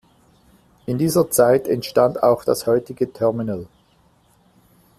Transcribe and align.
In 0.87 0.97
dieser 0.97 1.29
Zeit 1.29 1.67
entstand 1.67 2.23
auch 2.23 2.43
das 2.43 2.65
heutige 2.65 3.13
Terminal. 3.13 3.67